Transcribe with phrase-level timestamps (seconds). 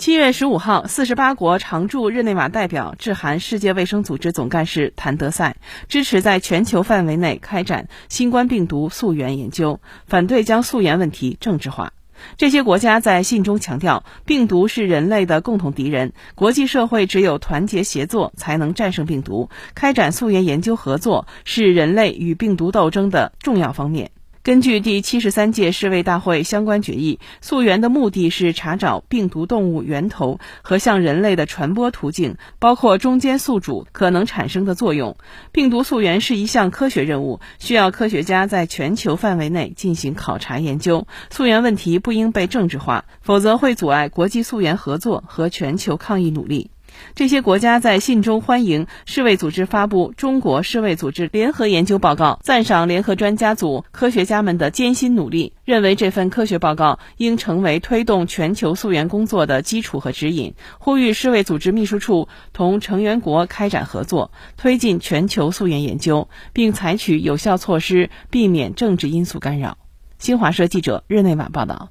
[0.00, 5.56] 七月十五号，四十八国常驻日内瓦代表致函世界卫生组织总干事谭德赛，
[5.88, 11.92] 支持在全球范围内开展新冠病毒溯源研究，反对将溯源问题政治化。
[12.38, 19.50] 这些国家在信中强调，病毒是人类的共同敌人，国际社会只有团结协作才能战胜病毒。
[19.74, 24.10] 开展溯源研究合作是人类与病毒斗争的重要方面。
[24.42, 35.18] 根据第七十三届世卫大会相关决议，溯源的目的是查找病毒动物源头和向人类的传播途径，包括中间宿主可能产生的作用。
[35.52, 41.06] 病毒溯源是一项科学任务，需要科学家在全球范围内进行考察研究。
[41.28, 46.70] 溯源问题不应被政治化，否则会阻碍国际溯源合作和全球抗疫努力。
[47.14, 69.78] 这些国家在信中欢迎世卫组织发布中国世卫组织联合研究报告，赞赏联合专家组科学家们的艰辛努力，认为这份科学报告应成为推动全球溯源工作的基础和指引，呼吁世卫组织秘书处同成员国开展合作，推进全球溯源研究，并采取有效措施，避免政治因素干扰。
[70.18, 71.90] 新华社记者日内瓦报道。